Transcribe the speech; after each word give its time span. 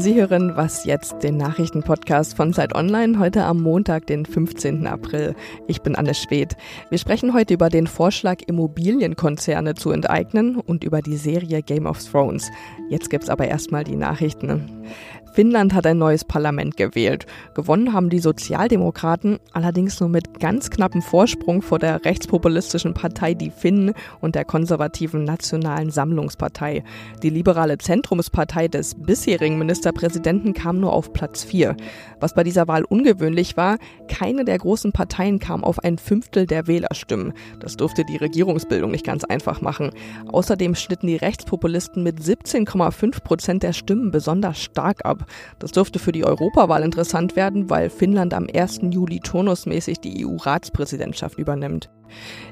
Sie 0.00 0.14
hören 0.14 0.56
Was 0.56 0.86
jetzt, 0.86 1.22
den 1.22 1.36
Nachrichtenpodcast 1.36 2.34
von 2.34 2.54
Zeit 2.54 2.74
Online, 2.74 3.18
heute 3.18 3.44
am 3.44 3.60
Montag, 3.60 4.06
den 4.06 4.24
15. 4.24 4.86
April. 4.86 5.34
Ich 5.68 5.82
bin 5.82 5.94
Anne 5.94 6.14
Schwedt. 6.14 6.56
Wir 6.88 6.96
sprechen 6.96 7.34
heute 7.34 7.52
über 7.52 7.68
den 7.68 7.86
Vorschlag, 7.86 8.38
Immobilienkonzerne 8.46 9.74
zu 9.74 9.90
enteignen 9.90 10.56
und 10.56 10.84
über 10.84 11.02
die 11.02 11.18
Serie 11.18 11.62
Game 11.62 11.84
of 11.84 12.02
Thrones. 12.02 12.50
Jetzt 12.88 13.10
gibt's 13.10 13.28
aber 13.28 13.48
erstmal 13.48 13.84
die 13.84 13.96
Nachrichten. 13.96 14.86
Finnland 15.32 15.74
hat 15.74 15.86
ein 15.86 15.98
neues 15.98 16.24
Parlament 16.24 16.76
gewählt. 16.76 17.26
Gewonnen 17.54 17.92
haben 17.92 18.10
die 18.10 18.18
Sozialdemokraten, 18.18 19.38
allerdings 19.52 20.00
nur 20.00 20.08
mit 20.08 20.40
ganz 20.40 20.70
knappem 20.70 21.02
Vorsprung 21.02 21.62
vor 21.62 21.78
der 21.78 22.04
rechtspopulistischen 22.04 22.94
Partei 22.94 23.34
Die 23.34 23.50
Finnen 23.50 23.94
und 24.20 24.34
der 24.34 24.44
konservativen 24.44 25.22
Nationalen 25.22 25.90
Sammlungspartei. 25.90 26.82
Die 27.22 27.30
liberale 27.30 27.78
Zentrumspartei 27.78 28.66
des 28.66 28.96
bisherigen 28.96 29.58
Ministerpräsidenten 29.58 30.52
kam 30.52 30.80
nur 30.80 30.92
auf 30.92 31.12
Platz 31.12 31.44
4. 31.44 31.76
Was 32.18 32.34
bei 32.34 32.42
dieser 32.42 32.66
Wahl 32.66 32.84
ungewöhnlich 32.84 33.56
war, 33.56 33.78
keine 34.08 34.44
der 34.44 34.58
großen 34.58 34.92
Parteien 34.92 35.38
kam 35.38 35.62
auf 35.62 35.78
ein 35.78 35.98
Fünftel 35.98 36.46
der 36.46 36.66
Wählerstimmen. 36.66 37.32
Das 37.60 37.76
durfte 37.76 38.04
die 38.04 38.16
Regierungsbildung 38.16 38.90
nicht 38.90 39.06
ganz 39.06 39.24
einfach 39.24 39.60
machen. 39.60 39.90
Außerdem 40.32 40.74
schnitten 40.74 41.06
die 41.06 41.16
Rechtspopulisten 41.16 42.02
mit 42.02 42.20
17,5 42.20 43.22
Prozent 43.22 43.62
der 43.62 43.72
Stimmen 43.72 44.10
besonders 44.10 44.60
stark 44.60 45.04
ab. 45.04 45.19
Das 45.58 45.72
dürfte 45.72 45.98
für 45.98 46.12
die 46.12 46.24
Europawahl 46.24 46.82
interessant 46.82 47.36
werden, 47.36 47.70
weil 47.70 47.90
Finnland 47.90 48.34
am 48.34 48.46
1. 48.52 48.80
Juli 48.90 49.20
turnusmäßig 49.20 50.00
die 50.00 50.26
EU-Ratspräsidentschaft 50.26 51.38
übernimmt. 51.38 51.90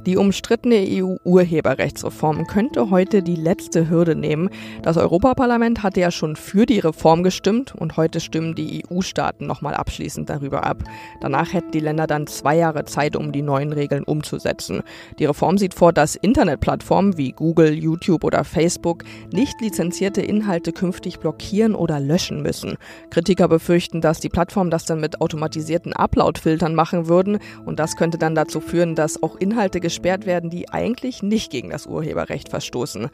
Die 0.06 0.16
umstrittene 0.16 0.86
EU-Urheberrechtsreform 0.88 2.46
könnte 2.46 2.90
heute 2.90 3.22
die 3.22 3.36
letzte 3.36 3.90
Hürde 3.90 4.14
nehmen. 4.14 4.50
Das 4.82 4.96
Europaparlament 4.96 5.82
hatte 5.82 6.00
ja 6.00 6.10
schon 6.10 6.36
für 6.36 6.66
die 6.66 6.78
Reform 6.78 7.22
gestimmt 7.22 7.74
und 7.74 7.96
heute 7.96 8.20
stimmen 8.20 8.54
die 8.54 8.84
EU-Staaten 8.84 9.46
nochmal 9.46 9.74
abschließend 9.74 10.30
darüber 10.30 10.64
ab. 10.64 10.82
Danach 11.20 11.52
hätten 11.52 11.72
die 11.72 11.80
Länder 11.80 12.06
dann 12.06 12.26
zwei 12.26 12.56
Jahre 12.56 12.84
Zeit, 12.84 13.16
um 13.16 13.32
die 13.32 13.42
neuen 13.42 13.72
Regeln 13.72 14.04
umzusetzen. 14.04 14.82
Die 15.18 15.24
Reform 15.24 15.58
sieht 15.58 15.74
vor, 15.74 15.92
dass 15.92 16.16
Internetplattformen 16.16 17.18
wie 17.18 17.32
Google, 17.32 17.72
YouTube 17.72 18.24
oder 18.24 18.44
Facebook 18.44 19.04
nicht 19.32 19.60
lizenzierte 19.60 20.22
Inhalte 20.22 20.72
künftig 20.72 21.18
blockieren 21.18 21.74
oder 21.74 22.00
löschen 22.00 22.42
müssen. 22.42 22.76
Kritiker 23.10 23.48
befürchten, 23.48 24.00
dass 24.00 24.20
die 24.20 24.28
Plattformen 24.28 24.70
das 24.70 24.84
dann 24.84 25.00
mit 25.00 25.20
automatisierten 25.20 25.92
Upload-Filtern 25.92 26.74
machen 26.74 27.08
würden 27.08 27.38
und 27.64 27.78
das 27.78 27.96
könnte 27.96 28.18
dann 28.18 28.34
dazu 28.34 28.60
führen, 28.60 28.94
dass 28.94 29.22
auch 29.22 29.36
Inhalte 29.48 29.80
gesperrt 29.80 30.26
werden, 30.26 30.50
die 30.50 30.68
eigentlich 30.68 31.22
nicht 31.22 31.50
gegen 31.50 31.70
das 31.70 31.86
Urheberrecht 31.86 32.50
verstoßen. 32.50 33.08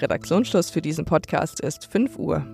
Redaktionsschluss 0.00 0.70
für 0.70 0.80
diesen 0.80 1.04
Podcast 1.04 1.60
ist 1.60 1.86
5 1.92 2.18
Uhr. 2.18 2.46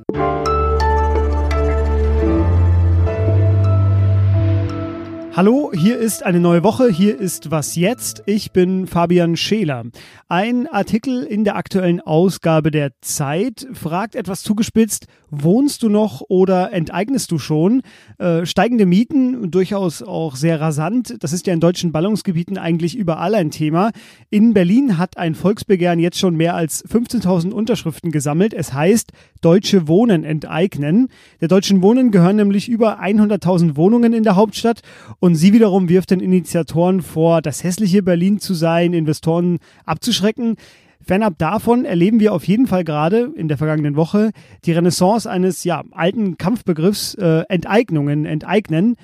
Hallo, 5.41 5.73
hier 5.73 5.97
ist 5.97 6.23
eine 6.23 6.39
neue 6.39 6.63
Woche, 6.63 6.91
hier 6.91 7.19
ist 7.19 7.51
Was 7.51 7.75
jetzt. 7.75 8.23
Ich 8.27 8.53
bin 8.53 8.87
Fabian 8.87 9.39
Scheler. 9.39 9.85
Ein 10.29 10.67
Artikel 10.67 11.23
in 11.23 11.45
der 11.45 11.57
aktuellen 11.57 12.03
Ausgabe 12.03 12.71
der 12.71 12.93
Zeit 13.01 13.67
fragt 13.73 14.17
etwas 14.17 14.43
zugespitzt, 14.43 15.07
wohnst 15.31 15.83
du 15.83 15.89
noch 15.89 16.21
oder 16.29 16.75
enteignest 16.75 17.31
du 17.33 17.39
schon? 17.39 17.81
Äh, 18.19 18.45
steigende 18.45 18.85
Mieten, 18.85 19.51
durchaus 19.51 20.03
auch 20.03 20.37
sehr 20.37 20.61
rasant. 20.61 21.17
Das 21.21 21.33
ist 21.33 21.47
ja 21.47 21.55
in 21.55 21.61
deutschen 21.61 21.91
Ballungsgebieten 21.91 22.59
eigentlich 22.59 22.95
überall 22.95 23.35
ein 23.35 23.51
Thema. 23.51 23.93
In 24.29 24.53
Berlin 24.53 24.99
hat 24.99 25.17
ein 25.17 25.35
Volksbegehren 25.35 26.01
jetzt 26.01 26.19
schon 26.19 26.37
mehr 26.37 26.55
als 26.55 26.85
15.000 26.85 27.53
Unterschriften 27.53 28.11
gesammelt. 28.11 28.53
Es 28.53 28.75
heißt, 28.75 29.13
Deutsche 29.41 29.89
Wohnen 29.89 30.25
enteignen. 30.25 31.09
Der 31.41 31.49
Deutschen 31.49 31.81
Wohnen 31.81 32.11
gehören 32.11 32.37
nämlich 32.37 32.69
über 32.69 33.01
100.000 33.01 33.77
Wohnungen 33.77 34.13
in 34.13 34.23
der 34.23 34.37
Hauptstadt 34.37 34.83
und 35.19 35.30
sie 35.35 35.53
wiederum 35.53 35.89
wirft 35.89 36.11
den 36.11 36.21
Initiatoren 36.21 37.03
vor, 37.03 37.43
das 37.43 37.65
hässliche 37.65 38.03
Berlin 38.03 38.39
zu 38.39 38.55
sein, 38.55 38.93
Investoren 38.93 39.59
abzuschrecken. 39.85 40.57
Fernab 41.03 41.39
davon 41.39 41.85
erleben 41.85 42.21
wir 42.21 42.33
auf 42.35 42.45
jeden 42.45 42.67
Fall 42.67 42.85
gerade 42.85 43.33
in 43.35 43.49
der 43.49 43.59
vergangenen 43.59 43.97
Woche 43.97 44.31
die 44.65 44.73
Renaissance 44.73 45.29
eines 45.29 45.65
ja, 45.65 45.83
alten 45.93 46.37
Kampfbegriffs 46.37 47.15
äh, 47.15 47.45
Enteignungen, 47.49 48.27
Enteignen. 48.27 48.97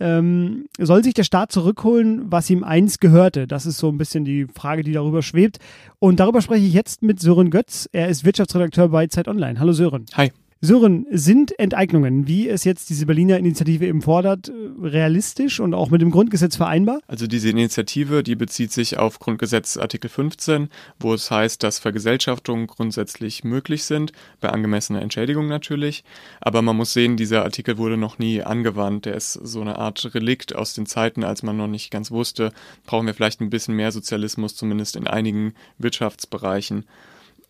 Ähm, 0.00 0.66
soll 0.78 1.04
sich 1.04 1.14
der 1.14 1.22
Staat 1.22 1.52
zurückholen, 1.52 2.24
was 2.26 2.50
ihm 2.50 2.64
einst 2.64 3.00
gehörte? 3.00 3.46
Das 3.46 3.64
ist 3.64 3.78
so 3.78 3.88
ein 3.88 3.96
bisschen 3.96 4.24
die 4.24 4.46
Frage, 4.46 4.82
die 4.82 4.92
darüber 4.92 5.22
schwebt. 5.22 5.58
Und 6.00 6.18
darüber 6.18 6.42
spreche 6.42 6.66
ich 6.66 6.72
jetzt 6.72 7.02
mit 7.02 7.20
Sören 7.20 7.50
Götz. 7.50 7.88
Er 7.92 8.08
ist 8.08 8.24
Wirtschaftsredakteur 8.24 8.88
bei 8.88 9.06
Zeit 9.06 9.28
Online. 9.28 9.60
Hallo 9.60 9.72
Sören. 9.72 10.06
Hi. 10.14 10.32
Sören, 10.60 11.06
sind 11.10 11.58
Enteignungen, 11.58 12.26
wie 12.26 12.48
es 12.48 12.64
jetzt 12.64 12.88
diese 12.88 13.04
Berliner 13.04 13.38
Initiative 13.38 13.86
eben 13.86 14.00
fordert, 14.00 14.50
realistisch 14.80 15.60
und 15.60 15.74
auch 15.74 15.90
mit 15.90 16.00
dem 16.00 16.10
Grundgesetz 16.10 16.56
vereinbar? 16.56 17.00
Also 17.06 17.26
diese 17.26 17.50
Initiative, 17.50 18.22
die 18.22 18.34
bezieht 18.34 18.72
sich 18.72 18.96
auf 18.96 19.18
Grundgesetz 19.18 19.76
Artikel 19.76 20.08
15, 20.08 20.70
wo 20.98 21.12
es 21.12 21.30
heißt, 21.30 21.62
dass 21.62 21.80
Vergesellschaftungen 21.80 22.66
grundsätzlich 22.66 23.44
möglich 23.44 23.84
sind, 23.84 24.12
bei 24.40 24.48
angemessener 24.48 25.02
Entschädigung 25.02 25.48
natürlich. 25.48 26.02
Aber 26.40 26.62
man 26.62 26.76
muss 26.76 26.94
sehen, 26.94 27.18
dieser 27.18 27.42
Artikel 27.42 27.76
wurde 27.76 27.98
noch 27.98 28.18
nie 28.18 28.42
angewandt. 28.42 29.04
Der 29.04 29.16
ist 29.16 29.34
so 29.34 29.60
eine 29.60 29.78
Art 29.78 30.14
Relikt 30.14 30.54
aus 30.54 30.72
den 30.72 30.86
Zeiten, 30.86 31.24
als 31.24 31.42
man 31.42 31.58
noch 31.58 31.68
nicht 31.68 31.90
ganz 31.90 32.10
wusste, 32.10 32.52
brauchen 32.86 33.06
wir 33.06 33.14
vielleicht 33.14 33.42
ein 33.42 33.50
bisschen 33.50 33.76
mehr 33.76 33.92
Sozialismus, 33.92 34.56
zumindest 34.56 34.96
in 34.96 35.06
einigen 35.06 35.52
Wirtschaftsbereichen. 35.78 36.84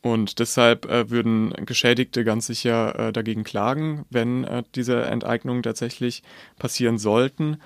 Und 0.04 0.38
deshalb 0.38 0.84
äh, 0.84 1.08
würden 1.08 1.54
Geschädigte 1.64 2.24
ganz 2.24 2.46
sicher 2.46 2.98
äh, 2.98 3.10
dagegen 3.10 3.42
klagen, 3.42 4.04
wenn 4.10 4.44
äh, 4.44 4.62
diese 4.74 5.02
Enteignungen 5.06 5.62
tatsächlich 5.62 6.22
passieren 6.58 6.98
sollten. 6.98 7.56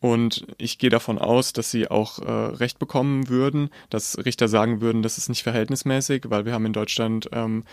Und 0.00 0.46
ich 0.58 0.76
gehe 0.76 0.90
davon 0.90 1.18
aus, 1.18 1.54
dass 1.54 1.70
sie 1.70 1.90
auch 1.90 2.18
äh, 2.18 2.30
Recht 2.30 2.78
bekommen 2.78 3.30
würden, 3.30 3.70
dass 3.88 4.18
Richter 4.26 4.46
sagen 4.46 4.82
würden, 4.82 5.02
das 5.02 5.16
ist 5.16 5.30
nicht 5.30 5.42
verhältnismäßig, 5.42 6.24
weil 6.28 6.44
wir 6.44 6.52
haben 6.52 6.66
in 6.66 6.74
Deutschland 6.74 7.30
ähm, 7.32 7.64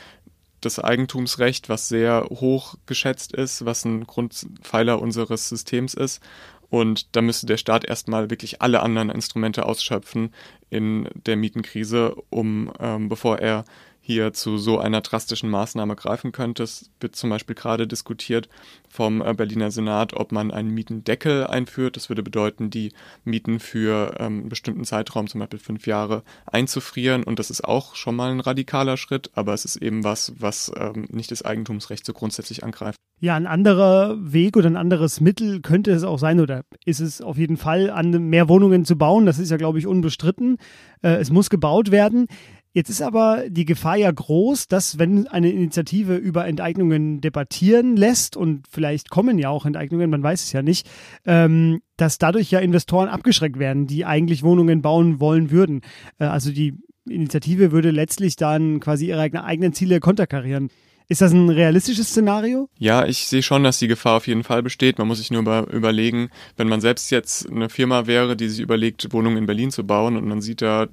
das 0.62 0.80
Eigentumsrecht, 0.80 1.68
was 1.68 1.90
sehr 1.90 2.26
hoch 2.30 2.76
geschätzt 2.86 3.34
ist, 3.34 3.66
was 3.66 3.84
ein 3.84 4.08
Grundpfeiler 4.08 5.02
unseres 5.02 5.50
Systems 5.50 5.96
ist. 5.96 6.24
Und 6.70 7.14
da 7.18 7.22
müsste 7.22 7.46
der 7.46 7.58
Staat 7.58 7.84
erstmal 7.84 8.30
wirklich 8.30 8.62
alle 8.62 8.84
anderen 8.84 9.10
Instrumente 9.10 9.66
ausschöpfen 9.66 10.34
in 10.70 11.10
der 11.14 11.36
Mietenkrise, 11.36 12.16
um 12.30 12.72
ähm, 12.80 13.10
bevor 13.10 13.40
er 13.40 13.66
hier 14.06 14.34
zu 14.34 14.58
so 14.58 14.80
einer 14.80 15.00
drastischen 15.00 15.50
Maßnahme 15.50 15.96
greifen 15.96 16.34
könnte. 16.34 16.64
Es 16.64 16.92
wird 17.00 17.16
zum 17.16 17.30
Beispiel 17.30 17.56
gerade 17.56 17.88
diskutiert 17.88 18.50
vom 18.90 19.22
äh, 19.22 19.34
Berliner 19.34 19.72
Senat, 19.72 20.14
ob 20.14 20.34
man 20.34 20.52
einen 20.52 20.72
Mietendeckel 20.72 21.48
einführt. 21.48 21.96
Das 21.96 22.10
würde 22.10 22.22
bedeuten, 22.22 22.70
die 22.70 22.92
Mieten 23.24 23.62
für 23.62 24.16
ähm, 24.20 24.42
einen 24.42 24.50
bestimmten 24.50 24.84
Zeitraum, 24.84 25.28
zum 25.28 25.40
Beispiel 25.40 25.60
fünf 25.60 25.88
Jahre, 25.88 26.24
einzufrieren. 26.46 27.24
Und 27.24 27.40
das 27.40 27.50
ist 27.50 27.64
auch 27.64 27.96
schon 27.96 28.18
mal 28.18 28.30
ein 28.30 28.42
radikaler 28.42 28.98
Schritt, 28.98 29.32
aber 29.36 29.54
es 29.54 29.64
ist 29.64 29.78
eben 29.78 30.04
was, 30.04 30.34
was 30.38 30.70
ähm, 30.78 31.08
nicht 31.10 31.32
das 31.32 31.46
Eigentumsrecht 31.46 32.06
so 32.06 32.12
grundsätzlich 32.12 32.66
angreift. 32.66 32.98
Ja, 33.22 33.38
ein 33.38 33.48
anderer 33.48 34.18
Weg 34.20 34.58
oder 34.58 34.70
ein 34.70 34.76
anderes 34.76 35.22
Mittel 35.22 35.62
könnte 35.62 35.92
es 35.92 36.04
auch 36.04 36.20
sein 36.20 36.42
oder 36.42 36.64
ist 36.84 37.00
es 37.00 37.22
auf 37.22 37.38
jeden 37.38 37.56
Fall, 37.56 37.90
an 37.90 38.12
mehr 38.28 38.50
Wohnungen 38.50 38.84
zu 38.84 38.98
bauen. 38.98 39.26
Das 39.26 39.40
ist 39.40 39.50
ja, 39.50 39.56
glaube 39.56 39.80
ich, 39.80 39.88
unbestritten. 39.88 40.58
Äh, 41.02 41.22
es 41.22 41.32
muss 41.32 41.50
gebaut 41.50 41.90
werden. 41.90 42.28
Jetzt 42.76 42.90
ist 42.90 43.04
aber 43.04 43.44
die 43.50 43.66
Gefahr 43.66 43.98
ja 43.98 44.10
groß, 44.10 44.68
dass 44.68 44.98
wenn 44.98 45.28
eine 45.28 45.52
Initiative 45.52 46.16
über 46.16 46.48
Enteignungen 46.48 47.22
debattieren 47.22 47.96
lässt 47.96 48.36
und 48.36 48.66
vielleicht 48.68 49.12
kommen 49.12 49.38
ja 49.38 49.50
auch 49.50 49.68
Enteignungen, 49.68 50.10
man 50.10 50.24
weiß 50.24 50.44
es 50.44 50.52
ja 50.54 50.64
nicht, 50.64 50.90
ähm, 51.26 51.82
dass 51.98 52.18
dadurch 52.18 52.50
ja 52.50 52.60
Investoren 52.60 53.10
abgeschreckt 53.10 53.60
werden, 53.60 53.86
die 53.86 54.06
eigentlich 54.06 54.42
Wohnungen 54.42 54.82
bauen 54.82 55.20
wollen 55.20 55.52
würden. 55.52 55.82
Äh, 56.18 56.26
also 56.26 56.52
die 56.52 56.74
Initiative 57.08 57.72
würde 57.72 57.92
letztlich 57.92 58.38
dann 58.38 58.80
quasi 58.80 59.08
ihre 59.08 59.22
eigenen 59.22 59.74
Ziele 59.74 60.00
konterkarieren. 60.00 60.70
Ist 61.10 61.22
das 61.22 61.34
ein 61.34 61.50
realistisches 61.50 62.10
Szenario? 62.10 62.70
Ja, 62.80 63.06
ich 63.06 63.28
sehe 63.28 63.44
schon, 63.44 63.64
dass 63.64 63.78
die 63.78 63.88
Gefahr 63.88 64.18
auf 64.18 64.26
jeden 64.26 64.44
Fall 64.44 64.64
besteht. 64.64 64.98
Man 64.98 65.08
muss 65.08 65.20
sich 65.20 65.32
nur 65.32 65.42
über, 65.42 65.68
überlegen, 65.72 66.30
wenn 66.56 66.70
man 66.70 66.82
selbst 66.82 67.12
jetzt 67.12 67.48
eine 67.52 67.70
Firma 67.70 68.08
wäre, 68.08 68.36
die 68.38 68.48
sich 68.48 68.62
überlegt, 68.62 69.12
Wohnungen 69.12 69.38
in 69.38 69.46
Berlin 69.46 69.70
zu 69.70 69.86
bauen 69.86 70.16
und 70.16 70.26
man 70.26 70.42
sieht 70.42 70.62
da, 70.62 70.88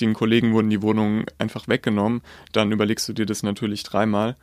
den 0.00 0.14
Kollegen 0.14 0.52
wurden 0.52 0.70
die 0.70 0.82
Wohnungen 0.82 1.26
einfach 1.38 1.68
weggenommen, 1.68 2.22
dann 2.52 2.72
überlegst 2.72 3.08
du 3.08 3.12
dir 3.12 3.26
das 3.26 3.42
natürlich 3.42 3.82
dreimal. 3.82 4.36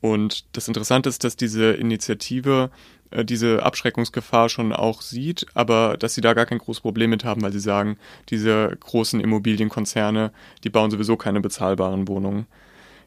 Und 0.00 0.44
das 0.52 0.68
Interessante 0.68 1.08
ist, 1.08 1.24
dass 1.24 1.36
diese 1.36 1.72
Initiative 1.72 2.70
äh, 3.10 3.24
diese 3.24 3.62
Abschreckungsgefahr 3.62 4.48
schon 4.48 4.72
auch 4.72 5.02
sieht, 5.02 5.46
aber 5.54 5.96
dass 5.96 6.14
sie 6.14 6.20
da 6.20 6.34
gar 6.34 6.46
kein 6.46 6.58
großes 6.58 6.82
Problem 6.82 7.10
mit 7.10 7.24
haben, 7.24 7.42
weil 7.42 7.52
sie 7.52 7.60
sagen, 7.60 7.98
diese 8.30 8.76
großen 8.80 9.20
Immobilienkonzerne, 9.20 10.32
die 10.64 10.70
bauen 10.70 10.90
sowieso 10.90 11.16
keine 11.16 11.40
bezahlbaren 11.40 12.08
Wohnungen. 12.08 12.46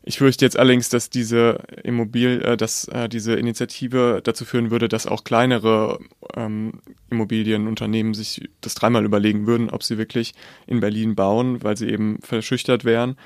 Ich 0.03 0.17
fürchte 0.17 0.45
jetzt 0.45 0.57
allerdings, 0.57 0.89
dass 0.89 1.09
diese 1.09 1.61
Immobil, 1.83 2.41
äh, 2.41 2.57
dass 2.57 2.87
äh, 2.87 3.09
diese 3.09 3.33
Initiative 3.35 4.21
dazu 4.23 4.45
führen 4.45 4.71
würde, 4.71 4.87
dass 4.87 5.05
auch 5.05 5.23
kleinere 5.23 5.99
ähm, 6.35 6.81
Immobilienunternehmen 7.09 8.13
sich 8.13 8.49
das 8.61 8.75
dreimal 8.75 9.05
überlegen 9.05 9.45
würden, 9.45 9.69
ob 9.69 9.83
sie 9.83 9.97
wirklich 9.97 10.33
in 10.67 10.79
Berlin 10.79 11.15
bauen, 11.15 11.63
weil 11.63 11.77
sie 11.77 11.89
eben 11.89 12.19
verschüchtert 12.21 12.85
wären 12.85 13.17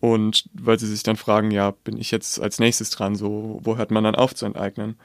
Und 0.00 0.48
weil 0.54 0.78
sie 0.78 0.86
sich 0.86 1.02
dann 1.02 1.16
fragen, 1.16 1.50
ja, 1.50 1.72
bin 1.72 1.98
ich 1.98 2.10
jetzt 2.10 2.40
als 2.40 2.58
nächstes 2.58 2.90
dran, 2.90 3.16
so, 3.16 3.60
wo 3.62 3.76
hört 3.76 3.90
man 3.90 4.04
dann 4.04 4.14
auf 4.14 4.34
zu 4.34 4.46
enteignen? 4.46 4.96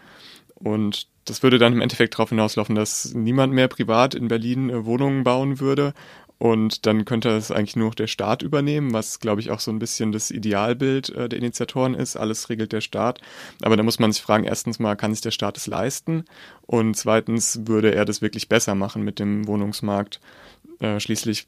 Und 0.56 1.08
das 1.26 1.44
würde 1.44 1.58
dann 1.60 1.74
im 1.74 1.82
Endeffekt 1.82 2.14
darauf 2.14 2.30
hinauslaufen, 2.30 2.76
dass 2.76 3.14
niemand 3.14 3.52
mehr 3.54 3.68
privat 3.68 4.16
in 4.16 4.30
Berlin 4.30 4.70
äh, 4.70 4.86
Wohnungen 4.86 5.24
bauen 5.24 5.60
würde. 5.60 5.94
Und 6.38 6.86
dann 6.86 7.06
könnte 7.06 7.30
es 7.30 7.52
eigentlich 7.52 7.76
nur 7.78 7.88
noch 7.88 7.96
der 7.96 8.08
Staat 8.08 8.42
übernehmen, 8.42 8.94
was, 8.94 9.20
glaube 9.20 9.40
ich, 9.40 9.52
auch 9.52 9.62
so 9.62 9.72
ein 9.72 9.80
bisschen 9.80 10.12
das 10.12 10.32
Idealbild 10.32 11.10
äh, 11.10 11.30
der 11.30 11.40
Initiatoren 11.40 11.94
ist. 11.94 12.18
Alles 12.18 12.50
regelt 12.50 12.74
der 12.74 12.82
Staat. 12.82 13.22
Aber 13.62 13.78
da 13.78 13.84
muss 13.84 14.00
man 14.00 14.12
sich 14.12 14.22
fragen, 14.22 14.44
erstens 14.44 14.80
mal, 14.80 14.96
kann 14.96 15.14
sich 15.14 15.22
der 15.22 15.32
Staat 15.32 15.58
es 15.58 15.68
leisten? 15.68 16.26
Und 16.62 16.96
zweitens, 16.98 17.62
würde 17.66 17.96
er 17.96 18.06
das 18.06 18.22
wirklich 18.22 18.50
besser 18.50 18.76
machen 18.76 19.04
mit 19.04 19.20
dem 19.20 19.48
Wohnungsmarkt? 19.48 20.20
Äh, 20.80 21.00
schließlich 21.00 21.48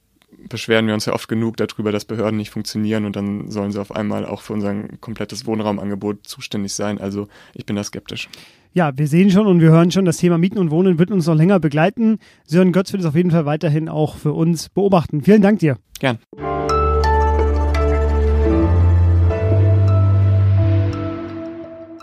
beschweren 0.49 0.87
wir 0.87 0.93
uns 0.93 1.05
ja 1.05 1.13
oft 1.13 1.27
genug 1.27 1.57
darüber, 1.57 1.91
dass 1.91 2.05
Behörden 2.05 2.37
nicht 2.37 2.51
funktionieren 2.51 3.05
und 3.05 3.15
dann 3.15 3.49
sollen 3.49 3.71
sie 3.71 3.79
auf 3.79 3.95
einmal 3.95 4.25
auch 4.25 4.41
für 4.41 4.53
unser 4.53 4.73
komplettes 4.99 5.45
Wohnraumangebot 5.45 6.27
zuständig 6.27 6.73
sein. 6.73 6.99
Also 6.99 7.27
ich 7.53 7.65
bin 7.65 7.75
da 7.75 7.83
skeptisch. 7.83 8.29
Ja, 8.73 8.95
wir 8.95 9.07
sehen 9.07 9.31
schon 9.31 9.47
und 9.47 9.59
wir 9.59 9.69
hören 9.69 9.91
schon, 9.91 10.05
das 10.05 10.17
Thema 10.17 10.37
Mieten 10.37 10.59
und 10.59 10.69
Wohnen 10.69 10.99
wird 10.99 11.09
uns 11.09 11.25
noch 11.25 11.35
länger 11.35 11.59
begleiten. 11.59 12.19
Sören 12.45 12.71
Götz 12.71 12.91
wird 12.91 13.01
es 13.01 13.07
auf 13.07 13.15
jeden 13.15 13.31
Fall 13.31 13.45
weiterhin 13.45 13.89
auch 13.89 14.17
für 14.17 14.33
uns 14.33 14.69
beobachten. 14.69 15.21
Vielen 15.23 15.41
Dank 15.41 15.59
dir. 15.59 15.77
Gern. 15.99 16.19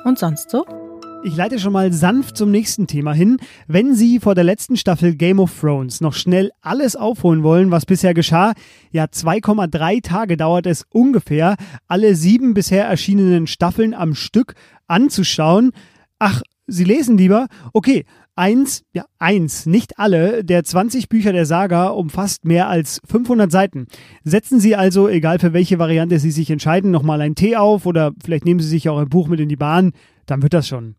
Und 0.04 0.18
sonst 0.18 0.50
so? 0.50 0.83
Ich 1.26 1.36
leite 1.36 1.58
schon 1.58 1.72
mal 1.72 1.90
sanft 1.90 2.36
zum 2.36 2.50
nächsten 2.50 2.86
Thema 2.86 3.14
hin. 3.14 3.38
Wenn 3.66 3.94
Sie 3.94 4.20
vor 4.20 4.34
der 4.34 4.44
letzten 4.44 4.76
Staffel 4.76 5.14
Game 5.14 5.40
of 5.40 5.58
Thrones 5.58 6.02
noch 6.02 6.12
schnell 6.12 6.50
alles 6.60 6.96
aufholen 6.96 7.42
wollen, 7.42 7.70
was 7.70 7.86
bisher 7.86 8.12
geschah, 8.12 8.52
ja 8.90 9.04
2,3 9.04 10.02
Tage 10.02 10.36
dauert 10.36 10.66
es 10.66 10.84
ungefähr, 10.90 11.56
alle 11.88 12.14
sieben 12.14 12.52
bisher 12.52 12.84
erschienenen 12.84 13.46
Staffeln 13.46 13.94
am 13.94 14.14
Stück 14.14 14.54
anzuschauen. 14.86 15.70
Ach, 16.18 16.42
Sie 16.66 16.84
lesen 16.84 17.16
lieber? 17.16 17.46
Okay, 17.72 18.04
eins, 18.36 18.82
ja 18.92 19.06
eins, 19.18 19.64
nicht 19.64 19.98
alle, 19.98 20.44
der 20.44 20.62
20 20.62 21.08
Bücher 21.08 21.32
der 21.32 21.46
Saga 21.46 21.86
umfasst 21.86 22.44
mehr 22.44 22.68
als 22.68 23.00
500 23.06 23.50
Seiten. 23.50 23.86
Setzen 24.24 24.60
Sie 24.60 24.76
also, 24.76 25.08
egal 25.08 25.38
für 25.38 25.54
welche 25.54 25.78
Variante 25.78 26.18
Sie 26.18 26.30
sich 26.30 26.50
entscheiden, 26.50 26.90
nochmal 26.90 27.22
einen 27.22 27.34
Tee 27.34 27.56
auf 27.56 27.86
oder 27.86 28.12
vielleicht 28.22 28.44
nehmen 28.44 28.60
Sie 28.60 28.68
sich 28.68 28.90
auch 28.90 28.98
ein 28.98 29.08
Buch 29.08 29.28
mit 29.28 29.40
in 29.40 29.48
die 29.48 29.56
Bahn 29.56 29.92
dann 30.26 30.42
wird 30.42 30.54
das 30.54 30.68
schon. 30.68 30.96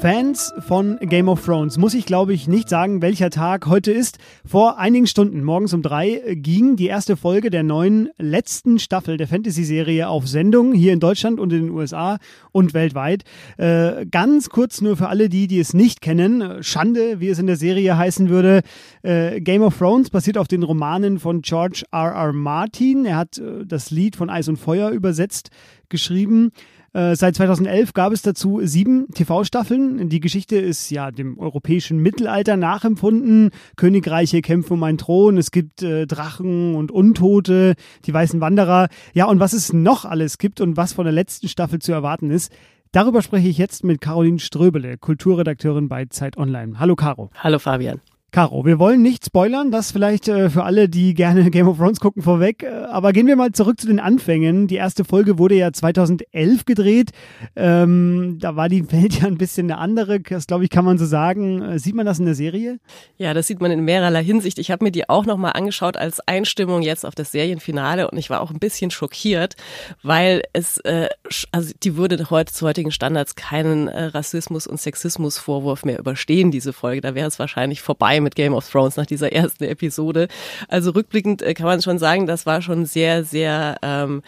Fans 0.00 0.54
von 0.60 0.96
Game 1.00 1.28
of 1.28 1.44
Thrones 1.44 1.76
muss 1.76 1.92
ich, 1.92 2.06
glaube 2.06 2.32
ich, 2.32 2.46
nicht 2.46 2.68
sagen, 2.68 3.02
welcher 3.02 3.30
Tag 3.30 3.66
heute 3.66 3.90
ist. 3.90 4.18
Vor 4.44 4.78
einigen 4.78 5.08
Stunden, 5.08 5.42
morgens 5.42 5.74
um 5.74 5.82
drei, 5.82 6.22
ging 6.36 6.76
die 6.76 6.86
erste 6.86 7.16
Folge 7.16 7.50
der 7.50 7.64
neuen 7.64 8.08
letzten 8.16 8.78
Staffel 8.78 9.16
der 9.16 9.26
Fantasy-Serie 9.26 10.08
auf 10.08 10.28
Sendung, 10.28 10.72
hier 10.72 10.92
in 10.92 11.00
Deutschland 11.00 11.40
und 11.40 11.52
in 11.52 11.64
den 11.64 11.70
USA 11.70 12.18
und 12.52 12.74
weltweit. 12.74 13.24
Äh, 13.56 14.06
ganz 14.06 14.50
kurz 14.50 14.80
nur 14.80 14.96
für 14.96 15.08
alle 15.08 15.28
die, 15.28 15.48
die 15.48 15.58
es 15.58 15.74
nicht 15.74 16.00
kennen. 16.00 16.62
Schande, 16.62 17.18
wie 17.18 17.28
es 17.28 17.40
in 17.40 17.48
der 17.48 17.56
Serie 17.56 17.96
heißen 17.96 18.28
würde. 18.28 18.60
Äh, 19.02 19.40
Game 19.40 19.62
of 19.62 19.76
Thrones 19.78 20.10
basiert 20.10 20.38
auf 20.38 20.46
den 20.46 20.62
Romanen 20.62 21.18
von 21.18 21.42
George 21.42 21.82
R. 21.90 22.12
R. 22.12 22.32
Martin. 22.32 23.04
Er 23.04 23.16
hat 23.16 23.38
äh, 23.38 23.66
das 23.66 23.90
Lied 23.90 24.14
von 24.14 24.30
Eis 24.30 24.46
und 24.46 24.58
Feuer 24.58 24.90
übersetzt, 24.90 25.50
geschrieben. 25.88 26.52
Äh, 26.92 27.16
seit 27.16 27.34
2011 27.36 27.92
gab 27.92 28.12
es 28.12 28.22
dazu 28.22 28.60
sieben 28.62 29.08
TV-Staffeln. 29.12 30.08
Die 30.08 30.20
Geschichte 30.20 30.56
ist 30.56 30.90
ja 30.90 31.10
dem 31.10 31.38
europäischen 31.38 31.98
Mittelalter 31.98 32.56
nachempfunden. 32.56 33.50
Königreiche 33.76 34.40
kämpfen 34.40 34.74
um 34.74 34.82
einen 34.82 34.98
Thron. 34.98 35.36
Es 35.36 35.50
gibt 35.50 35.82
äh, 35.82 36.06
Drachen 36.06 36.74
und 36.74 36.90
Untote, 36.90 37.74
die 38.06 38.14
weißen 38.14 38.40
Wanderer. 38.40 38.88
Ja, 39.14 39.26
und 39.26 39.40
was 39.40 39.52
es 39.52 39.72
noch 39.72 40.04
alles 40.04 40.38
gibt 40.38 40.60
und 40.60 40.76
was 40.76 40.92
von 40.92 41.04
der 41.04 41.12
letzten 41.12 41.48
Staffel 41.48 41.78
zu 41.80 41.92
erwarten 41.92 42.30
ist, 42.30 42.52
Darüber 42.90 43.20
spreche 43.20 43.48
ich 43.48 43.58
jetzt 43.58 43.84
mit 43.84 44.00
Caroline 44.00 44.38
Ströbele, 44.38 44.96
Kulturredakteurin 44.96 45.88
bei 45.88 46.06
Zeit 46.06 46.38
Online. 46.38 46.78
Hallo 46.78 46.96
Caro. 46.96 47.30
Hallo 47.34 47.58
Fabian. 47.58 48.00
Caro, 48.30 48.66
wir 48.66 48.78
wollen 48.78 49.00
nicht 49.00 49.24
spoilern, 49.24 49.70
das 49.70 49.90
vielleicht 49.90 50.28
äh, 50.28 50.50
für 50.50 50.64
alle, 50.64 50.90
die 50.90 51.14
gerne 51.14 51.50
Game 51.50 51.66
of 51.66 51.78
Thrones 51.78 51.98
gucken, 51.98 52.22
vorweg. 52.22 52.62
Äh, 52.62 52.68
aber 52.68 53.14
gehen 53.14 53.26
wir 53.26 53.36
mal 53.36 53.52
zurück 53.52 53.80
zu 53.80 53.86
den 53.86 54.00
Anfängen. 54.00 54.66
Die 54.66 54.74
erste 54.74 55.06
Folge 55.06 55.38
wurde 55.38 55.54
ja 55.54 55.72
2011 55.72 56.66
gedreht. 56.66 57.12
Ähm, 57.56 58.36
da 58.38 58.54
war 58.54 58.68
die 58.68 58.92
Welt 58.92 59.14
ja 59.22 59.28
ein 59.28 59.38
bisschen 59.38 59.70
eine 59.70 59.80
andere. 59.80 60.20
Das, 60.20 60.46
glaube 60.46 60.64
ich, 60.64 60.70
kann 60.70 60.84
man 60.84 60.98
so 60.98 61.06
sagen. 61.06 61.62
Äh, 61.62 61.78
sieht 61.78 61.94
man 61.94 62.04
das 62.04 62.18
in 62.18 62.26
der 62.26 62.34
Serie? 62.34 62.80
Ja, 63.16 63.32
das 63.32 63.46
sieht 63.46 63.62
man 63.62 63.70
in 63.70 63.82
mehrerlei 63.82 64.22
Hinsicht. 64.22 64.58
Ich 64.58 64.70
habe 64.70 64.84
mir 64.84 64.92
die 64.92 65.08
auch 65.08 65.24
nochmal 65.24 65.52
angeschaut 65.54 65.96
als 65.96 66.20
Einstimmung 66.20 66.82
jetzt 66.82 67.06
auf 67.06 67.14
das 67.14 67.32
Serienfinale 67.32 68.10
und 68.10 68.18
ich 68.18 68.28
war 68.28 68.42
auch 68.42 68.50
ein 68.50 68.58
bisschen 68.58 68.90
schockiert, 68.90 69.56
weil 70.02 70.42
es, 70.52 70.76
äh, 70.80 71.08
also 71.50 71.72
die 71.82 71.96
würde 71.96 72.28
heute 72.28 72.52
zu 72.52 72.66
heutigen 72.66 72.90
Standards 72.90 73.36
keinen 73.36 73.88
Rassismus- 73.88 74.66
und 74.66 74.78
Sexismusvorwurf 74.78 75.86
mehr 75.86 75.98
überstehen, 75.98 76.50
diese 76.50 76.74
Folge. 76.74 77.00
Da 77.00 77.14
wäre 77.14 77.26
es 77.26 77.38
wahrscheinlich 77.38 77.80
vorbei 77.80 78.17
mit 78.20 78.34
Game 78.34 78.54
of 78.54 78.68
Thrones 78.68 78.96
nach 78.96 79.06
dieser 79.06 79.32
ersten 79.32 79.64
Episode. 79.64 80.28
Also 80.68 80.90
rückblickend 80.90 81.42
äh, 81.42 81.54
kann 81.54 81.66
man 81.66 81.82
schon 81.82 81.98
sagen, 81.98 82.26
das 82.26 82.46
war 82.46 82.62
schon 82.62 82.86
sehr, 82.86 83.24
sehr 83.24 83.76
ähm, 83.82 84.22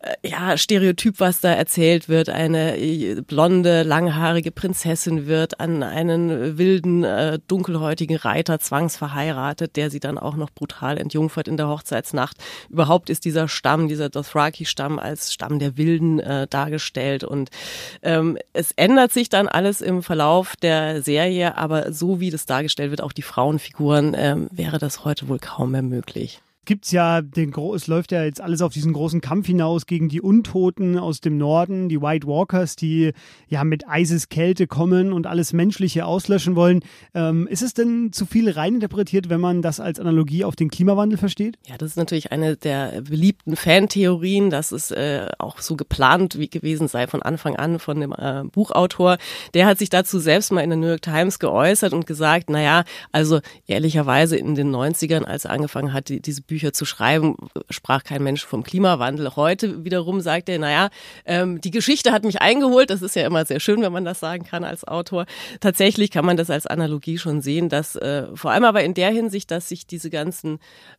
äh, 0.00 0.28
ja, 0.28 0.56
Stereotyp, 0.56 1.20
was 1.20 1.40
da 1.40 1.52
erzählt 1.52 2.08
wird. 2.08 2.28
Eine 2.28 2.78
äh, 2.78 3.20
blonde, 3.22 3.82
langhaarige 3.82 4.50
Prinzessin 4.50 5.26
wird 5.26 5.60
an 5.60 5.82
einen 5.82 6.58
wilden, 6.58 7.04
äh, 7.04 7.38
dunkelhäutigen 7.46 8.16
Reiter 8.16 8.58
zwangsverheiratet, 8.58 9.76
der 9.76 9.90
sie 9.90 10.00
dann 10.00 10.18
auch 10.18 10.36
noch 10.36 10.50
brutal 10.50 10.98
entjungfert 10.98 11.48
in 11.48 11.56
der 11.56 11.68
Hochzeitsnacht. 11.68 12.36
Überhaupt 12.68 13.10
ist 13.10 13.24
dieser 13.24 13.48
Stamm, 13.48 13.88
dieser 13.88 14.08
Dothraki-Stamm 14.08 14.98
als 14.98 15.32
Stamm 15.32 15.58
der 15.58 15.76
Wilden 15.76 16.20
äh, 16.20 16.46
dargestellt 16.46 17.24
und 17.24 17.50
ähm, 18.02 18.38
es 18.52 18.72
ändert 18.72 19.12
sich 19.12 19.28
dann 19.28 19.48
alles 19.48 19.80
im 19.80 20.02
Verlauf 20.02 20.56
der 20.56 21.02
Serie, 21.02 21.56
aber 21.56 21.92
so 21.92 22.20
wie 22.20 22.30
das 22.30 22.46
dargestellt 22.46 22.90
wird, 22.90 23.02
auch 23.02 23.12
die 23.12 23.22
Frauenfiguren, 23.26 24.14
ähm, 24.16 24.48
wäre 24.50 24.78
das 24.78 25.04
heute 25.04 25.28
wohl 25.28 25.38
kaum 25.38 25.72
mehr 25.72 25.82
möglich 25.82 26.40
gibt's 26.66 26.90
ja 26.90 27.22
den 27.22 27.52
es 27.74 27.86
läuft 27.86 28.12
ja 28.12 28.24
jetzt 28.24 28.40
alles 28.40 28.60
auf 28.60 28.72
diesen 28.72 28.92
großen 28.92 29.20
Kampf 29.20 29.46
hinaus 29.46 29.86
gegen 29.86 30.08
die 30.08 30.20
Untoten 30.20 30.98
aus 30.98 31.20
dem 31.20 31.38
Norden, 31.38 31.88
die 31.88 32.02
White 32.02 32.26
Walkers, 32.26 32.76
die 32.76 33.12
ja 33.48 33.64
mit 33.64 33.88
Eiseskälte 33.88 34.66
kommen 34.66 35.12
und 35.12 35.26
alles 35.26 35.52
Menschliche 35.52 36.04
auslöschen 36.04 36.56
wollen. 36.56 36.80
Ähm, 37.14 37.46
ist 37.46 37.62
es 37.62 37.72
denn 37.72 38.12
zu 38.12 38.26
viel 38.26 38.50
reininterpretiert, 38.50 39.30
wenn 39.30 39.40
man 39.40 39.62
das 39.62 39.80
als 39.80 39.98
Analogie 39.98 40.44
auf 40.44 40.56
den 40.56 40.68
Klimawandel 40.68 41.18
versteht? 41.18 41.56
Ja, 41.66 41.78
das 41.78 41.90
ist 41.90 41.96
natürlich 41.96 42.32
eine 42.32 42.56
der 42.56 43.02
beliebten 43.02 43.56
Fantheorien, 43.56 44.50
dass 44.50 44.72
es 44.72 44.90
äh, 44.90 45.28
auch 45.38 45.60
so 45.60 45.76
geplant 45.76 46.38
wie 46.38 46.48
gewesen 46.48 46.88
sei 46.88 47.06
von 47.06 47.22
Anfang 47.22 47.56
an 47.56 47.78
von 47.78 48.00
dem 48.00 48.12
äh, 48.12 48.42
Buchautor. 48.52 49.16
Der 49.54 49.66
hat 49.66 49.78
sich 49.78 49.88
dazu 49.88 50.18
selbst 50.18 50.52
mal 50.52 50.60
in 50.60 50.70
der 50.70 50.78
New 50.78 50.88
York 50.88 51.02
Times 51.02 51.38
geäußert 51.38 51.92
und 51.92 52.06
gesagt, 52.06 52.50
naja, 52.50 52.84
also 53.12 53.40
ehrlicherweise 53.66 54.36
in 54.36 54.54
den 54.54 54.74
90ern, 54.74 55.24
als 55.24 55.44
er 55.46 55.52
angefangen 55.52 55.92
hat, 55.92 56.08
die, 56.08 56.20
diese 56.20 56.42
Bücher 56.42 56.55
Bücher 56.56 56.72
zu 56.72 56.86
schreiben, 56.86 57.36
sprach 57.68 58.02
kein 58.02 58.22
Mensch 58.22 58.46
vom 58.46 58.62
Klimawandel. 58.62 59.36
Heute 59.36 59.84
wiederum 59.84 60.22
sagt 60.22 60.48
er, 60.48 60.58
naja, 60.58 60.88
ähm, 61.26 61.60
die 61.60 61.70
Geschichte 61.70 62.12
hat 62.12 62.24
mich 62.24 62.40
eingeholt. 62.40 62.88
Das 62.88 63.02
ist 63.02 63.14
ja 63.14 63.26
immer 63.26 63.44
sehr 63.44 63.60
schön, 63.60 63.82
wenn 63.82 63.92
man 63.92 64.06
das 64.06 64.20
sagen 64.20 64.46
kann 64.46 64.64
als 64.64 64.82
Autor. 64.84 65.26
Tatsächlich 65.60 66.10
kann 66.10 66.24
man 66.24 66.38
das 66.38 66.48
als 66.48 66.66
Analogie 66.66 67.18
schon 67.18 67.42
sehen, 67.42 67.68
dass 67.68 67.94
äh, 67.96 68.24
vor 68.34 68.52
allem 68.52 68.64
aber 68.64 68.84
in 68.84 68.94
der 68.94 69.10
Hinsicht, 69.10 69.50
dass 69.50 69.68
sich 69.68 69.86
diese 69.86 70.08
ganzen 70.08 70.58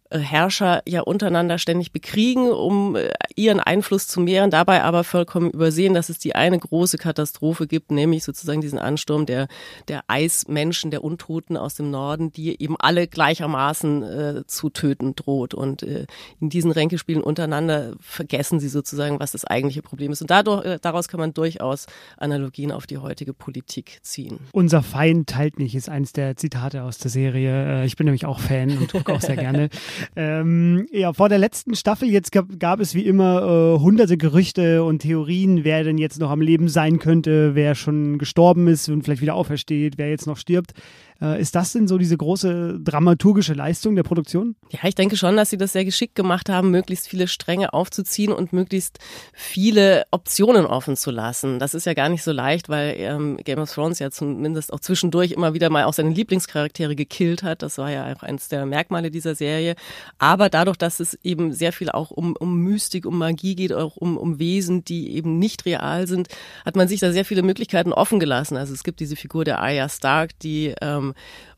äh, 0.09 0.19
Herrscher 0.19 0.83
ja 0.87 1.01
untereinander 1.01 1.57
ständig 1.57 1.91
bekriegen, 1.91 2.49
um 2.49 2.95
äh, 2.95 3.09
ihren 3.35 3.59
Einfluss 3.59 4.07
zu 4.07 4.21
mehren, 4.21 4.51
dabei 4.51 4.83
aber 4.83 5.03
vollkommen 5.03 5.49
übersehen, 5.49 5.93
dass 5.93 6.09
es 6.09 6.19
die 6.19 6.35
eine 6.35 6.59
große 6.59 6.97
Katastrophe 6.97 7.67
gibt, 7.67 7.91
nämlich 7.91 8.23
sozusagen 8.23 8.61
diesen 8.61 8.79
Ansturm 8.79 9.25
der, 9.25 9.47
der 9.87 10.03
Eismenschen, 10.07 10.91
der 10.91 11.03
Untoten 11.03 11.57
aus 11.57 11.75
dem 11.75 11.91
Norden, 11.91 12.31
die 12.31 12.61
eben 12.61 12.75
alle 12.79 13.07
gleichermaßen 13.07 14.03
äh, 14.03 14.43
zu 14.45 14.69
töten 14.69 15.15
droht. 15.47 15.53
Und 15.53 15.83
äh, 15.83 16.05
in 16.39 16.49
diesen 16.49 16.71
Ränkespielen 16.71 17.23
untereinander 17.23 17.93
vergessen 17.99 18.59
sie 18.59 18.69
sozusagen, 18.69 19.19
was 19.19 19.31
das 19.31 19.45
eigentliche 19.45 19.81
Problem 19.81 20.11
ist. 20.11 20.21
Und 20.21 20.31
dadurch, 20.31 20.65
äh, 20.65 20.79
daraus 20.81 21.07
kann 21.07 21.19
man 21.19 21.33
durchaus 21.33 21.85
Analogien 22.17 22.71
auf 22.71 22.87
die 22.87 22.97
heutige 22.97 23.33
Politik 23.33 23.99
ziehen. 24.01 24.39
Unser 24.51 24.83
Feind 24.83 25.29
teilt 25.29 25.59
nicht, 25.59 25.75
ist 25.75 25.89
eines 25.89 26.13
der 26.13 26.37
Zitate 26.37 26.83
aus 26.83 26.97
der 26.97 27.11
Serie. 27.11 27.81
Äh, 27.81 27.85
ich 27.85 27.95
bin 27.95 28.05
nämlich 28.05 28.25
auch 28.25 28.39
Fan 28.39 28.77
und 28.77 28.91
gucke 28.91 29.13
auch 29.13 29.21
sehr 29.21 29.35
gerne. 29.35 29.69
Ähm, 30.15 30.87
ja, 30.91 31.13
vor 31.13 31.29
der 31.29 31.37
letzten 31.37 31.75
Staffel 31.75 32.09
jetzt 32.09 32.31
gab, 32.31 32.59
gab 32.59 32.79
es 32.79 32.95
wie 32.95 33.05
immer 33.05 33.75
äh, 33.75 33.79
hunderte 33.79 34.17
Gerüchte 34.17 34.83
und 34.83 34.99
Theorien, 34.99 35.63
wer 35.63 35.83
denn 35.83 35.97
jetzt 35.97 36.19
noch 36.19 36.31
am 36.31 36.41
Leben 36.41 36.69
sein 36.69 36.99
könnte, 36.99 37.53
wer 37.53 37.75
schon 37.75 38.17
gestorben 38.17 38.67
ist 38.67 38.89
und 38.89 39.03
vielleicht 39.03 39.21
wieder 39.21 39.35
aufersteht, 39.35 39.97
wer 39.97 40.09
jetzt 40.09 40.27
noch 40.27 40.37
stirbt. 40.37 40.73
Äh, 41.21 41.41
ist 41.41 41.55
das 41.55 41.73
denn 41.73 41.87
so 41.87 41.97
diese 41.97 42.17
große 42.17 42.79
dramaturgische 42.81 43.53
Leistung 43.53 43.95
der 43.95 44.03
Produktion? 44.03 44.55
Ja, 44.69 44.79
ich 44.83 44.95
denke 44.95 45.17
schon, 45.17 45.35
dass 45.37 45.49
sie 45.49 45.57
das 45.57 45.73
sehr 45.73 45.85
geschickt 45.85 46.15
gemacht 46.15 46.49
haben, 46.49 46.71
möglichst 46.71 47.07
viele 47.07 47.27
Stränge 47.27 47.73
aufzuziehen 47.73 48.31
und 48.31 48.53
möglichst 48.53 48.99
viele 49.33 50.05
Optionen 50.11 50.65
offen 50.65 50.95
zu 50.95 51.11
lassen. 51.11 51.59
Das 51.59 51.73
ist 51.73 51.85
ja 51.85 51.93
gar 51.93 52.09
nicht 52.09 52.23
so 52.23 52.31
leicht, 52.31 52.69
weil 52.69 52.95
ähm, 52.97 53.37
Game 53.37 53.59
of 53.59 53.73
Thrones 53.73 53.99
ja 53.99 54.11
zumindest 54.11 54.71
auch 54.73 54.79
zwischendurch 54.79 55.31
immer 55.31 55.53
wieder 55.53 55.69
mal 55.69 55.85
auch 55.85 55.93
seine 55.93 56.11
Lieblingscharaktere 56.11 56.95
gekillt 56.95 57.43
hat. 57.43 57.61
Das 57.61 57.77
war 57.77 57.91
ja 57.91 58.13
auch 58.13 58.23
eines 58.23 58.47
der 58.47 58.65
Merkmale 58.65 59.11
dieser 59.11 59.35
Serie. 59.35 59.75
Aber 60.19 60.49
dadurch, 60.49 60.77
dass 60.77 60.99
es 60.99 61.17
eben 61.23 61.53
sehr 61.53 61.73
viel 61.73 61.89
auch 61.89 62.11
um, 62.11 62.35
um 62.35 62.57
Mystik, 62.61 63.05
um 63.05 63.17
Magie 63.17 63.55
geht, 63.55 63.73
auch 63.73 63.97
um, 63.97 64.17
um 64.17 64.39
Wesen, 64.39 64.83
die 64.83 65.15
eben 65.15 65.39
nicht 65.39 65.65
real 65.65 66.07
sind, 66.07 66.27
hat 66.65 66.75
man 66.75 66.87
sich 66.87 66.99
da 66.99 67.11
sehr 67.11 67.25
viele 67.25 67.41
Möglichkeiten 67.41 67.93
offen 67.93 68.19
gelassen. 68.19 68.57
Also 68.57 68.73
es 68.73 68.83
gibt 68.83 68.99
diese 68.99 69.15
Figur 69.15 69.45
der 69.45 69.59
Arya 69.59 69.89
Stark, 69.89 70.37
die 70.39 70.73
ähm, 70.81 71.06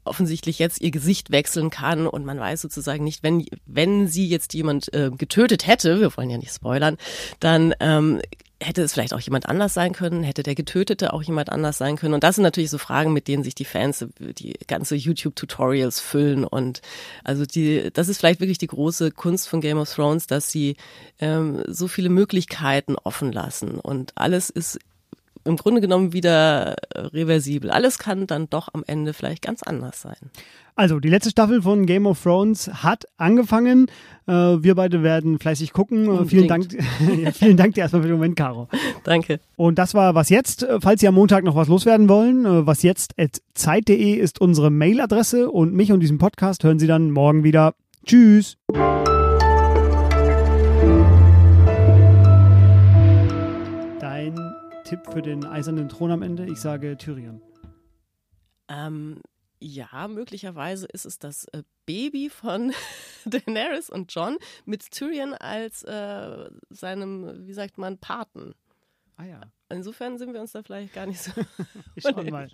offensichtlich 0.03 0.59
jetzt 0.59 0.81
ihr 0.81 0.91
Gesicht 0.91 1.31
wechseln 1.31 1.69
kann 1.69 2.07
und 2.07 2.25
man 2.25 2.39
weiß 2.39 2.61
sozusagen 2.61 3.03
nicht, 3.03 3.23
wenn, 3.23 3.45
wenn 3.65 4.07
sie 4.07 4.27
jetzt 4.27 4.53
jemand 4.53 4.91
äh, 4.93 5.11
getötet 5.15 5.67
hätte, 5.67 5.99
wir 5.99 6.15
wollen 6.17 6.29
ja 6.29 6.37
nicht 6.37 6.53
spoilern, 6.53 6.97
dann 7.39 7.73
ähm, 7.79 8.21
hätte 8.61 8.81
es 8.81 8.93
vielleicht 8.93 9.13
auch 9.13 9.19
jemand 9.19 9.47
anders 9.47 9.73
sein 9.73 9.93
können, 9.93 10.23
hätte 10.23 10.43
der 10.43 10.55
Getötete 10.55 11.13
auch 11.13 11.23
jemand 11.23 11.49
anders 11.49 11.77
sein 11.77 11.95
können. 11.95 12.13
Und 12.13 12.23
das 12.23 12.35
sind 12.35 12.43
natürlich 12.43 12.69
so 12.69 12.77
Fragen, 12.77 13.13
mit 13.13 13.27
denen 13.27 13.43
sich 13.43 13.55
die 13.55 13.65
Fans 13.65 14.05
die 14.19 14.53
ganze 14.67 14.95
YouTube-Tutorials 14.95 16.01
füllen. 16.01 16.43
Und 16.43 16.81
also 17.23 17.45
die, 17.45 17.89
das 17.93 18.09
ist 18.09 18.17
vielleicht 18.17 18.41
wirklich 18.41 18.57
die 18.57 18.67
große 18.67 19.11
Kunst 19.11 19.47
von 19.47 19.61
Game 19.61 19.77
of 19.77 19.93
Thrones, 19.93 20.27
dass 20.27 20.51
sie 20.51 20.75
ähm, 21.19 21.63
so 21.67 21.87
viele 21.87 22.09
Möglichkeiten 22.09 22.95
offen 22.95 23.31
lassen. 23.31 23.79
Und 23.79 24.11
alles 24.15 24.49
ist 24.49 24.79
im 25.49 25.57
Grunde 25.57 25.81
genommen 25.81 26.13
wieder 26.13 26.75
reversibel. 26.95 27.71
Alles 27.71 27.97
kann 27.99 28.27
dann 28.27 28.49
doch 28.49 28.69
am 28.73 28.83
Ende 28.87 29.13
vielleicht 29.13 29.41
ganz 29.41 29.63
anders 29.63 30.01
sein. 30.01 30.17
Also, 30.79 31.01
die 31.01 31.09
letzte 31.09 31.31
Staffel 31.31 31.61
von 31.61 31.85
Game 31.85 32.05
of 32.05 32.23
Thrones 32.23 32.71
hat 32.83 33.05
angefangen. 33.17 33.87
Äh, 34.27 34.31
wir 34.31 34.75
beide 34.75 35.03
werden 35.03 35.37
fleißig 35.37 35.73
gucken. 35.73 36.07
Äh, 36.09 36.25
vielen 36.25 36.47
Dank, 36.47 36.67
ja, 37.21 37.31
vielen 37.33 37.57
Dank 37.57 37.73
dir 37.73 37.81
erstmal 37.81 38.01
für 38.01 38.07
den 38.07 38.15
Moment, 38.15 38.37
Caro. 38.37 38.69
Danke. 39.03 39.41
Und 39.57 39.77
das 39.77 39.93
war 39.93 40.15
Was 40.15 40.29
Jetzt. 40.29 40.63
Äh, 40.63 40.79
falls 40.79 41.01
Sie 41.01 41.07
am 41.09 41.15
Montag 41.15 41.43
noch 41.43 41.55
was 41.55 41.67
loswerden 41.67 42.07
wollen, 42.07 42.45
äh, 42.45 42.65
wasjetzt.zeit.de 42.65 44.13
ist 44.13 44.39
unsere 44.39 44.69
Mailadresse 44.69 45.51
und 45.51 45.73
mich 45.73 45.91
und 45.91 45.99
diesen 45.99 46.17
Podcast 46.17 46.63
hören 46.63 46.79
Sie 46.79 46.87
dann 46.87 47.11
morgen 47.11 47.43
wieder. 47.43 47.73
Tschüss. 48.05 48.55
Tipp 54.89 55.05
für 55.13 55.21
den 55.21 55.45
eisernen 55.45 55.87
Thron 55.87 56.09
am 56.09 56.23
Ende? 56.23 56.47
Ich 56.47 56.59
sage 56.59 56.97
Tyrion. 56.97 57.43
Ähm, 58.69 59.21
ja, 59.59 60.07
möglicherweise 60.07 60.87
ist 60.87 61.05
es 61.05 61.19
das 61.19 61.45
äh, 61.49 61.61
Baby 61.85 62.31
von 62.31 62.73
Daenerys 63.25 63.91
und 63.91 64.11
John 64.11 64.39
mit 64.65 64.89
Tyrion 64.89 65.35
als 65.35 65.83
äh, 65.83 66.49
seinem, 66.71 67.45
wie 67.45 67.53
sagt 67.53 67.77
man, 67.77 67.99
Paten. 67.99 68.55
Ah 69.15 69.25
ja. 69.25 69.41
Insofern 69.69 70.17
sind 70.17 70.33
wir 70.33 70.41
uns 70.41 70.53
da 70.53 70.63
vielleicht 70.63 70.95
gar 70.95 71.05
nicht 71.05 71.21
so. 71.21 71.33
Schauen 71.99 72.31
mal. 72.31 72.49